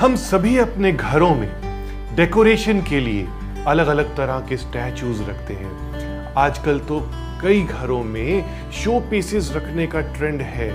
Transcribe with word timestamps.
हम 0.00 0.14
सभी 0.16 0.56
अपने 0.58 0.90
घरों 0.92 1.34
में 1.34 2.16
डेकोरेशन 2.16 2.80
के 2.82 2.98
लिए 3.00 3.26
अलग 3.66 3.86
अलग 3.86 4.08
तरह 4.16 4.40
के 4.48 4.56
स्टैचूज 4.56 5.20
रखते 5.28 5.54
हैं। 5.54 6.34
आजकल 6.38 6.78
तो 6.80 7.00
कई 7.42 7.62
घरों 7.62 8.02
में 8.04 8.70
शो 8.72 8.98
पीसेस 9.10 9.50
रखने 9.56 9.86
का 9.86 10.00
ट्रेंड 10.12 10.42
है 10.42 10.70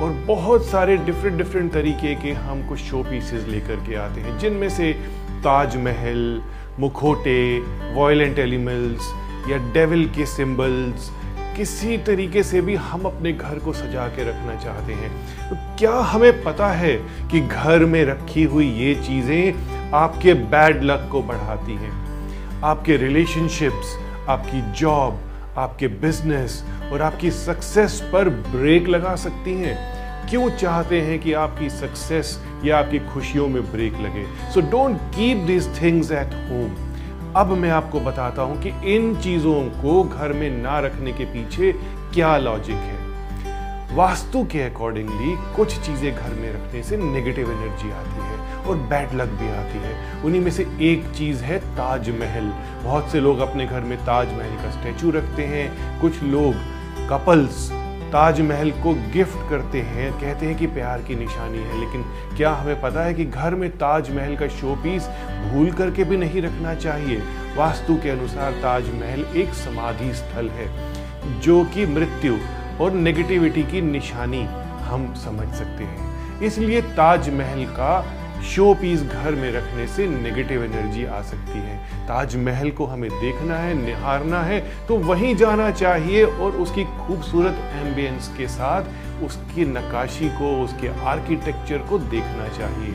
और 0.00 0.10
बहुत 0.26 0.66
सारे 0.66 0.96
डिफरेंट 0.96 1.38
डिफरेंट 1.38 1.72
तरीके 1.72 2.14
के 2.14 2.32
हम 2.40 2.66
कुछ 2.68 2.78
शो 2.80 3.02
पीसेस 3.02 3.46
लेकर 3.48 3.76
के 3.88 3.94
आते 3.96 4.20
हैं, 4.20 4.38
जिनमें 4.38 4.68
से 4.68 4.92
ताजमहल, 5.44 6.42
मुखोटे 6.78 7.58
वॉयलेंट 7.94 8.38
एलिमेंट्स 8.38 9.12
या 9.50 9.58
डेविल 9.72 10.08
के 10.08 10.26
सिंबल्स 10.26 11.10
किसी 11.56 11.98
तरीके 11.98 12.42
से 12.42 12.60
भी 12.60 12.74
हम 12.74 13.02
अपने 13.02 13.32
घर 13.32 13.58
को 13.58 13.72
सजा 13.72 14.06
के 14.08 14.22
रखना 14.22 14.54
चाहते 14.54 14.92
हैं। 14.92 15.10
तो 15.50 15.56
क्या 15.78 15.92
हमें 15.92 16.42
पता 16.42 16.66
है 16.72 16.96
कि 17.30 17.40
घर 17.40 17.84
में 17.84 18.04
रखी 18.04 18.44
हुई 18.44 18.68
ये 18.70 18.94
चीज़ें 18.94 19.90
आपके 19.92 20.34
बैड 20.34 20.82
लक 20.84 21.08
को 21.12 21.22
बढ़ाती 21.22 21.72
हैं? 21.72 21.92
आपके 22.64 22.96
रिलेशनशिप्स 22.96 23.96
आपकी 24.28 24.60
जॉब 24.72 25.20
आपके 25.58 25.88
बिज़नेस 25.88 26.64
और 26.92 27.02
आपकी 27.02 27.30
सक्सेस 27.30 28.00
पर 28.12 28.28
ब्रेक 28.28 28.88
लगा 28.88 29.14
सकती 29.16 29.54
हैं। 29.54 29.76
क्यों 30.30 30.50
चाहते 30.50 31.00
हैं 31.00 31.18
कि 31.18 31.32
आपकी 31.32 31.70
सक्सेस 31.70 32.38
या 32.64 32.78
आपकी 32.78 32.98
खुशियों 32.98 33.48
में 33.48 33.62
ब्रेक 33.72 33.92
लगे? 33.92 34.24
So 34.54 34.60
don't 34.60 34.96
keep 34.96 35.46
these 35.46 35.82
things 35.82 36.12
at 36.12 36.34
home 36.50 36.85
अब 37.34 37.50
मैं 37.50 37.70
आपको 37.70 38.00
बताता 38.00 38.42
हूँ 38.42 38.60
कि 38.62 38.68
इन 38.94 39.14
चीज़ों 39.16 39.62
को 39.82 40.02
घर 40.04 40.32
में 40.32 40.50
ना 40.50 40.78
रखने 40.80 41.12
के 41.12 41.24
पीछे 41.24 41.72
क्या 42.14 42.36
लॉजिक 42.36 42.76
है। 42.76 43.96
वास्तु 43.96 44.44
के 44.44 44.62
अकॉर्डिंगली 44.62 45.36
कुछ 45.56 45.78
चीज़ें 45.80 46.14
घर 46.14 46.34
में 46.34 46.48
रखने 46.52 46.82
से 46.82 46.96
नेगेटिव 46.96 47.50
एनर्जी 47.52 47.90
आती 47.90 48.20
है 48.20 48.64
और 48.64 48.76
बैड 48.76 49.14
लक 49.14 49.28
भी 49.28 49.48
आती 49.48 49.78
है। 49.78 50.22
उन्हीं 50.24 50.40
में 50.40 50.50
से 50.50 50.66
एक 50.80 51.10
चीज़ 51.16 51.42
है 51.44 51.58
ताजमहल। 51.58 52.52
बहुत 52.84 53.10
से 53.10 53.20
लोग 53.20 53.38
अपने 53.38 53.66
घर 53.66 53.80
में 53.80 53.96
ताजमहल 53.98 54.56
का 54.56 54.70
स्टैचू 54.70 55.10
रखते 55.10 55.42
हैं। 55.42 56.00
कुछ 56.00 56.22
लोग 56.22 56.54
कपल्स 57.10 57.68
ताजमहल 58.16 58.70
को 58.70 58.92
गिफ्ट 59.12 59.50
करते 59.50 59.80
हैं, 59.80 60.12
कहते 60.12 60.46
हैं 60.46 60.56
कि 60.58 60.66
प्यार 60.66 61.02
की 61.02 61.14
निशानी 61.14 61.58
है, 61.58 61.80
लेकिन 61.80 62.02
क्या 62.36 62.50
हमें 62.50 62.80
पता 62.80 63.02
है 63.02 63.14
कि 63.14 63.24
घर 63.24 63.54
में 63.54 63.70
ताजमहल 63.70 64.36
का 64.36 64.48
शो 64.48 64.74
पीस 64.74 65.08
भूल 65.42 65.70
करके 65.72 66.04
भी 66.04 66.16
नहीं 66.16 66.42
रखना 66.42 66.74
चाहिए? 66.74 67.16
वास्तु 67.56 67.96
के 67.96 68.10
अनुसार 68.10 68.52
ताजमहल 68.52 69.24
एक 69.36 69.52
समाधि 69.54 70.12
स्थल 70.14 70.48
है, 70.48 70.68
जो 71.40 71.64
कि 71.64 71.86
मृत्यु 71.86 72.36
और 72.80 72.92
नेगेटिविटी 72.92 73.62
की 73.62 73.80
निशानी 73.80 74.42
हम 74.82 75.14
समझ 75.14 75.48
सकते 75.54 75.84
हैं। 75.84 76.40
इसलिए 76.40 76.80
ताजमहल 76.82 77.64
का 77.64 78.00
शो 78.44 78.72
पीस 78.74 79.02
घर 79.02 79.34
में 79.34 79.50
रखने 79.52 79.86
से 79.86 80.06
नेगेटिव 80.06 80.64
एनर्जी 80.64 81.04
आ 81.04 81.20
सकती 81.22 81.58
है। 81.58 81.76
ताजमहल 82.08 82.70
को 82.70 82.86
हमें 82.86 83.08
देखना 83.10 83.56
है, 83.56 83.74
निहारना 83.76 84.42
है 84.42 84.60
तो 84.88 84.96
वहीं 84.98 85.34
जाना 85.36 85.70
चाहिए 85.70 86.24
और 86.24 86.56
उसकी 86.56 86.84
खूबसूरत 86.84 87.60
एम्बियंस 87.76 88.28
के 88.38 88.48
साथ 88.48 89.22
उसकी 89.24 89.64
नकाशी 89.64 90.28
को, 90.28 90.54
उसके 90.64 90.88
आर्किटेक्चर 91.06 91.78
को 91.78 91.98
देखना 91.98 92.48
चाहिए। 92.48 92.94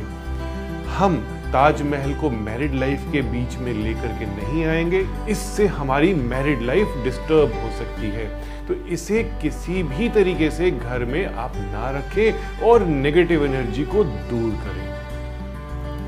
हम 0.97 1.15
ताजमहल 1.53 2.13
को 2.13 2.29
मैरिड 2.29 2.73
लाइफ 2.73 3.05
के 3.11 3.21
बीच 3.21 3.55
में 3.55 3.73
लेकर 3.73 4.07
के 4.19 4.25
नहीं 4.25 4.65
आएँगे, 4.65 5.05
इससे 5.29 5.67
हमारी 5.67 6.13
मैरिड 6.13 6.61
लाइफ 6.61 6.93
डिस्टर्ब 7.03 7.53
हो 7.53 7.71
सकती 7.79 8.09
है। 8.09 8.27
तो 8.67 8.73
इसे 8.87 9.23
किसी 9.41 9.83
भी 9.83 10.09
तरीके 10.09 10.49
से 10.51 10.71
घर 10.71 11.05
में 11.05 11.25
आप 11.25 11.53
ना 11.55 11.89
रखें 11.89 12.61
और 12.61 12.85
नेगेटिव 12.85 13.45
एनर्जी 13.45 13.83
को 13.85 14.03
दूर 14.03 14.51
करें। 14.63 14.90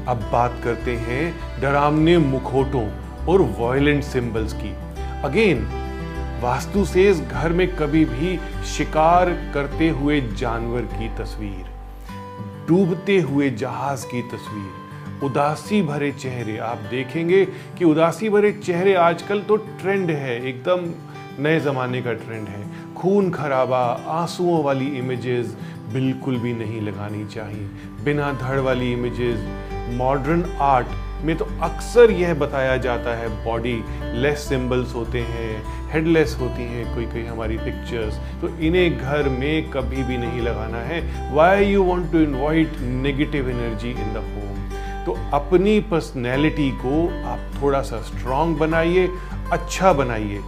अब 0.08 0.30
बात 0.32 0.60
करते 0.64 0.96
हैं 0.98 1.62
डरावने 1.62 2.18
मुखोटों 2.18 2.88
और 3.28 3.42
वॉयलेंट 3.60 4.04
सिंबल्स 4.04 4.54
की। 4.54 4.74
अगेन 5.24 5.66
वास्तु 6.42 6.86
से 6.86 7.10
इस 7.10 7.22
घर 7.22 7.54
में 7.54 7.68
कभी 7.76 8.04
भी 8.06 8.38
शिकार 8.68 9.30
करते 9.54 9.90
हुए 9.90 10.20
जानवर 10.34 10.82
की 10.94 11.10
तस्वीर, 11.18 11.66
डूबते 12.68 13.20
हुए 13.22 13.50
जहाज़ 13.52 14.06
की 14.06 14.22
तस्वीर, 14.30 15.24
उदासी 15.24 15.82
भरे 15.82 16.12
चेहरे। 16.12 16.58
आप 16.58 16.78
देखेंगे 16.92 17.44
कि 17.78 17.86
उदासी 17.86 18.30
भरे 18.30 18.52
चेहरे 18.54 18.94
आजकल 18.96 19.42
तो 19.42 19.56
ट्रेंड 19.56 20.12
है, 20.12 20.42
एकदम 20.46 20.92
नए 21.44 21.60
ज़माने 21.60 22.02
का 22.02 22.14
ट्रेंड 22.16 22.48
है। 22.48 22.94
खून 22.96 23.30
खराबा, 23.32 23.84
आंसुओं 24.12 24.64
वाली 24.64 24.88
इमेजेस 24.98 25.56
बिल्कुल 25.94 26.38
भी 26.38 26.54
नहीं 26.54 26.82
लगानी 26.82 27.26
चाहिए। 27.26 27.68
बिना 28.04 28.32
धड़ 28.34 28.60
वाली 28.60 28.92
इमेजेस 28.94 29.40
मॉडर्न 29.92 30.44
आर्ट 30.62 30.88
में 31.26 31.36
तो 31.38 31.46
अक्सर 31.64 32.12
यह 32.12 32.34
बताया 32.34 32.76
जाता 32.78 33.16
है 33.18 33.28
बॉडी 33.46 33.74
लेस 34.22 34.40
सिंबल्स 34.40 34.94
होते 34.96 35.20
हैं 35.28 35.92
हेडलेस 35.92 36.36
होती 36.40 36.64
हैं 36.64 36.94
कोई 36.96 37.06
कोई 37.06 37.24
हमारी 37.26 37.58
पिक्चर्स 37.58 38.18
तो 38.42 38.48
इन्हें 38.60 38.98
घर 38.98 39.30
में 39.30 39.70
कभी 39.72 40.04
भी 40.04 40.18
नहीं 40.18 40.42
लगाना 40.42 40.78
है। 40.86 41.02
Why 41.34 41.66
you 41.66 41.84
want 41.84 42.12
to 42.12 42.20
invite 42.20 42.80
negative 43.04 43.50
energy 43.50 43.90
in 43.90 44.14
the 44.14 44.24
home 44.26 44.52
तो 45.06 45.18
अपनी 45.34 45.80
पर्सनैलिटी 45.92 46.70
को 46.84 47.08
आप 47.30 47.62
थोड़ा 47.62 47.82
सा 47.82 48.02
स्ट्रांग 48.02 48.56
बनाइए 48.58 49.08
अच्छा 49.52 49.94
बनाइए। 49.94 50.42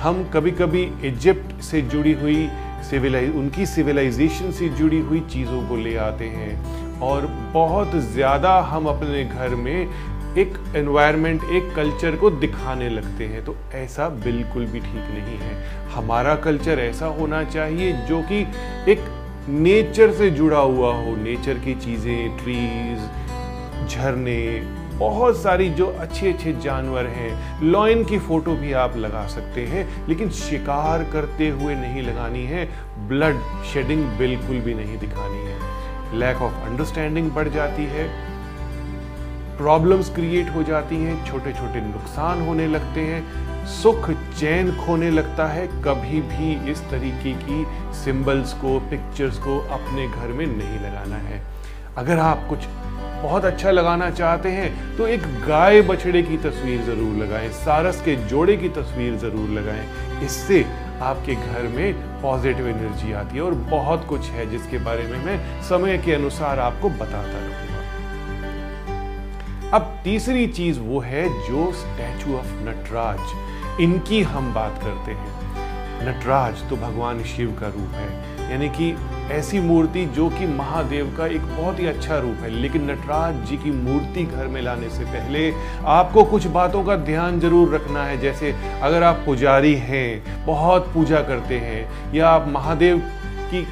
हम 0.00 0.24
कभी 0.34 0.50
कभी 0.50 0.82
इजिप्ट 1.04 1.60
से 1.62 1.80
जुड़ी 1.84 2.12
हुई 2.20 2.48
सिविलाइज 2.90 3.34
उनकी 3.36 3.66
सिविलाइजेशन 3.66 4.50
से 4.50 4.68
जुड़ी 4.76 5.00
हुई 5.00 5.20
चीज़ों 5.32 5.62
को 5.68 5.76
ले 5.76 5.96
आते 5.98 6.24
हैं। 6.28 6.79
और 7.02 7.26
बहुत 7.52 7.94
ज़्यादा 8.06 8.58
हम 8.62 8.86
अपने 8.86 9.24
घर 9.24 9.54
में 9.56 9.88
एक 10.38 10.58
एनवायरनमेंट 10.76 11.44
एक 11.44 11.74
कल्चर 11.76 12.16
को 12.16 12.30
दिखाने 12.30 12.88
लगते 12.88 13.26
हैं। 13.26 13.44
तो 13.44 13.54
ऐसा 13.74 14.08
बिल्कुल 14.24 14.66
भी 14.66 14.80
ठीक 14.80 15.08
नहीं 15.10 15.38
है। 15.38 15.54
हमारा 15.90 16.34
कल्चर 16.40 16.80
ऐसा 16.80 17.06
होना 17.16 17.42
चाहिए 17.44 17.92
जो 18.08 18.20
कि 18.22 18.40
एक 18.92 19.04
नेचर 19.48 20.12
से 20.12 20.30
जुड़ा 20.30 20.58
हुआ 20.58 20.92
हो। 20.94 21.16
नेचर 21.16 21.58
की 21.58 21.74
चीज़ें 21.76 22.36
ट्रीज 22.38 23.88
झरने, 23.88 24.38
बहुत 24.98 25.36
सारी 25.36 25.68
जो 25.70 25.86
अच्छे 26.00 26.32
अच्छे 26.32 26.52
जानवर 26.62 27.06
हैं 27.08 27.62
लॉयन 27.62 28.04
की 28.04 28.18
फ़ोटो 28.18 28.54
भी 28.54 28.72
आप 28.74 28.96
लगा 28.96 29.26
सकते 29.26 29.64
हैं, 29.66 29.86
लेकिन 30.08 30.30
शिकार 30.30 31.04
करते 31.12 31.48
हुए 31.48 31.74
नहीं 31.74 32.02
लगानी 32.02 32.44
है। 32.46 32.68
ब्लड 33.08 33.40
शेडिंग 33.72 34.04
बिल्कुल 34.18 34.60
भी 34.60 34.74
नहीं 34.74 34.98
दिखानी 34.98 35.44
है। 35.44 35.69
लैक 36.14 36.42
ऑफ़ 36.42 36.54
अंडरस्टैंडिंग 36.68 37.30
बढ़ 37.32 37.48
जाती 37.48 37.84
है 37.86 38.08
प्रॉब्लम्स 39.58 40.08
क्रिएट 40.14 40.48
हो 40.50 40.62
जाती 40.62 40.96
हैं 40.96 41.24
छोटे 41.26 41.52
छोटे 41.52 41.80
नुकसान 41.82 42.40
होने 42.42 42.66
लगते 42.66 43.00
हैं, 43.02 43.66
सुख 43.72 44.10
चैन 44.10 44.70
खोने 44.76 45.10
लगता 45.10 45.46
है, 45.46 45.66
कभी 45.84 46.20
भी 46.22 46.70
इस 46.70 46.80
तरीके 46.90 47.32
की 47.42 47.64
सिंबल्स 47.94 48.52
को 48.60 48.78
पिक्चर्स 48.90 49.38
को 49.38 49.58
अपने 49.70 50.06
घर 50.08 50.32
में 50.32 50.46
नहीं 50.46 50.78
लगाना 50.80 51.16
है। 51.18 51.42
अगर 51.98 52.18
आप 52.20 52.46
कुछ 52.48 52.66
बहुत 53.22 53.44
अच्छा 53.44 53.70
लगाना 53.70 54.10
चाहते 54.10 54.48
हैं 54.50 54.96
तो 54.96 55.06
एक 55.08 55.22
गाय 55.46 55.80
बछड़े 55.82 56.22
की 56.22 56.36
तस्वीर 56.38 56.82
ज़रूर 56.84 57.16
लगाएँ, 57.16 57.48
सारस 57.54 58.00
के 58.00 58.14
जोड़े 58.28 58.56
की 58.56 58.68
तस्वीर 58.70 59.16
ज़रूर 59.18 59.48
लगाएँ। 59.50 59.86
इससे 60.24 60.64
आपके 61.02 61.34
घर 61.34 61.62
में 61.62 61.94
पॉजिटिव 62.22 62.68
एनर्जी 62.68 63.12
आती 63.12 63.36
है 63.36 63.42
और 63.42 63.54
बहुत 63.54 64.06
कुछ 64.08 64.30
है 64.30 64.50
जिसके 64.50 64.78
बारे 64.78 65.02
में 65.02 65.24
मैं 65.24 65.62
समय 65.62 65.98
के 65.98 66.12
अनुसार 66.12 66.58
आपको 66.58 66.88
बताता 66.88 67.38
रहूँगा। 67.38 67.78
अब 69.76 70.00
तीसरी 70.04 70.46
चीज़ 70.46 70.80
वो 70.80 71.00
है 71.00 71.28
जो 71.48 71.72
स्टैचू 71.72 72.36
ऑफ़ 72.36 72.52
नटराज 72.68 73.80
इनकी 73.80 74.22
हम 74.22 74.54
बात 74.54 74.78
करते 74.82 75.12
हैं। 75.12 75.32
नटराज 76.02 76.54
तो 76.70 76.76
भगवान 76.76 77.22
शिव 77.24 77.50
का 77.60 77.68
रूप 77.68 77.94
है। 77.94 78.08
यानी 78.50 78.68
कि 78.68 78.94
ऐसी 79.32 79.60
मूर्ति 79.60 80.04
जो 80.06 80.28
कि 80.28 80.46
महादेव 80.46 81.14
का 81.18 81.26
एक 81.26 81.42
बहुत 81.46 81.78
ही 81.80 81.86
अच्छा 81.86 82.18
रूप 82.18 82.36
है। 82.36 82.50
लेकिन 82.50 82.90
नटराज 82.90 83.34
जी 83.48 83.56
की 83.56 83.70
मूर्ति 83.70 84.24
घर 84.24 84.46
में 84.46 84.60
लाने 84.62 84.88
से 84.90 85.04
पहले 85.04 85.52
आपको 85.86 86.24
कुछ 86.24 86.46
बातों 86.46 86.84
का 86.84 86.96
ध्यान 86.96 87.40
ज़रूर 87.40 87.74
रखना 87.74 88.04
है। 88.04 88.18
जैसे 88.20 88.54
अगर 88.82 89.02
आप 89.02 89.22
पुजारी 89.26 89.74
हैं, 89.74 90.46
बहुत 90.46 90.90
पूजा 90.94 91.20
करते 91.20 91.58
हैं, 91.58 92.14
या 92.14 92.28
आप 92.28 92.48
महादेव 92.48 92.98
की 93.54 93.66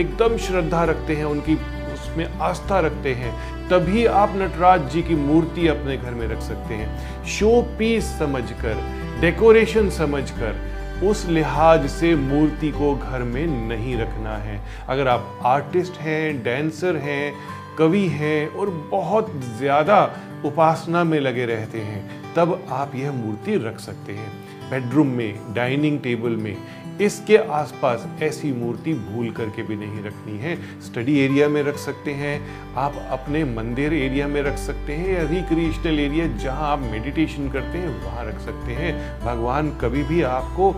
एकदम 0.00 0.36
श्रद्धा 0.36 0.84
रखते 0.84 1.16
हैं, 1.16 1.24
उनकी 1.24 1.54
उसमें 1.94 2.38
आस्था 2.40 2.80
रखते 2.80 3.14
हैं, 3.14 3.32
तभी 3.68 4.04
आप 4.06 4.32
नटराज 4.36 4.90
जी 4.90 5.02
की 5.02 5.14
मूर्ति 5.14 5.68
अपने 5.68 5.96
घर 5.96 6.10
में 6.10 6.26
रख 6.28 6.40
सकते 6.40 6.74
हैं। 6.74 7.24
शो 7.24 7.60
पीस 7.78 8.04
समझकर, 8.18 8.82
डेकोरेशन 9.20 9.90
समझकर 9.90 10.73
उस 11.02 11.26
लिहाज 11.26 11.86
से 11.86 12.14
मूर्ति 12.14 12.70
को 12.70 12.94
घर 12.94 13.22
में 13.22 13.46
नहीं 13.68 13.96
रखना 13.96 14.36
है। 14.36 14.60
अगर 14.88 15.08
आप 15.08 15.40
आर्टिस्ट 15.44 15.92
हैं 15.92 16.42
डांसर 16.42 16.96
हैं, 16.96 17.34
कवि 17.78 18.06
हैं 18.08 18.48
और 18.48 18.70
बहुत 18.90 19.30
ज़्यादा 19.58 20.04
उपासना 20.44 21.04
में 21.04 21.20
लगे 21.20 21.46
रहते 21.46 21.78
हैं, 21.78 22.34
तब 22.34 22.66
आप 22.70 22.94
यह 22.94 23.12
मूर्ति 23.12 23.56
रख 23.56 23.78
सकते 23.78 24.12
हैं। 24.12 24.32
बेडरूम 24.70 25.06
में, 25.06 25.54
डाइनिंग 25.54 25.98
टेबल 26.00 26.36
में 26.36 26.56
इसके 27.00 27.36
आसपास 27.36 28.06
ऐसी 28.22 28.52
मूर्ति 28.52 28.94
भूल 28.94 29.30
करके 29.30 29.62
भी 29.62 29.76
नहीं 29.76 30.02
रखनी 30.04 30.38
है। 30.38 30.56
स्टडी 30.80 31.18
एरिया 31.20 31.48
में 31.48 31.62
रख 31.62 31.76
सकते 31.76 32.10
हैं। 32.10 32.40
आप 32.74 32.94
अपने 33.10 33.44
मंदिर 33.44 33.94
एरिया 33.94 34.28
में 34.28 34.42
रख 34.42 34.56
सकते 34.56 34.92
हैं 34.92 35.14
या 35.14 35.22
रिक्रिएशनल 35.30 36.00
एरिया 36.00 36.26
जहाँ 36.26 36.70
आप 36.72 36.78
मेडिटेशन 36.78 37.50
करते 37.50 37.78
हैं, 37.78 38.04
वहाँ 38.04 38.24
रख 38.24 38.40
सकते 38.40 38.72
हैं। 38.72 39.20
भगवान 39.24 39.70
कभी 39.70 40.02
भी 40.02 40.22
आपको 40.22 40.72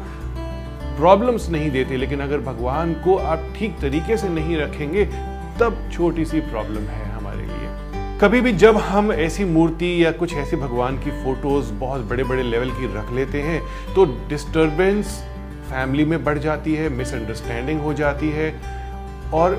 प्रॉब्लम्स 0.96 1.48
नहीं 1.50 1.70
देते, 1.70 1.96
लेकिन 1.96 2.20
अगर 2.20 2.38
भगवान 2.38 2.94
को 2.94 3.16
आप 3.16 3.52
ठीक 3.58 3.78
तरीके 3.80 4.16
से 4.16 4.28
नहीं 4.28 4.56
रखेंगे, 4.56 5.04
तब 5.60 5.90
छोटी 5.92 6.24
सी 6.24 6.40
प्रॉब्लम 6.40 6.82
है 6.82 7.10
हमारे 7.10 7.42
लिए। 7.42 8.18
कभी 8.20 8.40
भी 8.40 8.52
जब 8.52 8.76
हम 8.76 9.12
ऐसी 9.12 9.44
मूर्ति 9.44 10.04
या 10.04 10.10
कुछ 10.12 10.34
ऐसी 10.34 10.56
भगवान 10.56 10.98
की 10.98 11.10
फ़ोटोज़ 11.24 11.72
बहुत 11.72 12.00
बड़े 12.00 12.24
बड़े 12.24 12.42
लेवल 12.42 12.70
की 12.70 12.86
रख 12.96 13.12
लेते 13.12 13.42
हैं 13.42 13.60
तो 13.94 14.04
डिस्टरबेंस 14.28 15.22
फैमिली 15.70 16.04
में 16.04 16.24
बढ़ 16.24 16.38
जाती 16.38 16.74
है 16.74 16.88
मिसअंडरस्टैंडिंग 16.88 17.80
हो 17.80 17.94
जाती 17.94 18.30
है 18.30 18.50
और 19.34 19.54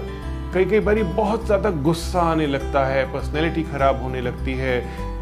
कई 0.54 0.65
कई 0.65 0.80
बार 0.80 1.04
बहुत 1.04 1.45
ज़्यादा 1.45 1.69
गुस्सा 1.69 2.21
आने 2.21 2.48
लगता 2.48 2.86
है 2.86 3.13
पर्सनैलिटी 3.13 3.63
ख़राब 3.63 4.01
होने 4.01 4.21
लगती 4.21 4.54
है 4.54 4.75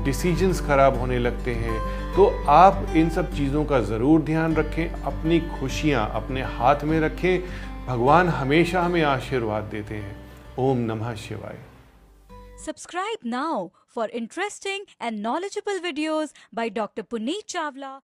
डिसीजंस 0.03 0.61
ख़राब 0.61 0.99
होने 0.99 1.19
लगते 1.19 1.53
हैं 1.55 1.79
तो 2.15 2.25
आप 2.49 2.85
इन 2.95 3.09
सब 3.09 3.33
चीज़ों 3.35 3.65
का 3.65 3.79
ज़रूर 3.81 4.21
ध्यान 4.21 4.55
रखें, 4.55 5.01
अपनी 5.01 5.39
खुशियाँ 5.39 6.11
अपने 6.15 6.41
हाथ 6.41 6.83
में 6.83 6.99
रखें, 6.99 7.39
भगवान 7.87 8.29
हमेशा 8.29 8.81
हमें 8.81 9.01
आशीर्वाद 9.03 9.63
देते 9.63 9.95
हैं 9.95 10.15
ओम 10.59 10.77
नमः 10.91 11.15
शिवाय 11.15 11.57
Subscribe 12.65 13.23
now 13.23 13.71
for 13.87 14.07
interesting 14.13 14.85
and 14.99 15.21
knowledgeable 15.21 15.79
videos 15.83 16.31
by 16.53 16.69
Dr. 16.69 17.03
Puneet 17.03 17.45
Chawla. 17.47 18.01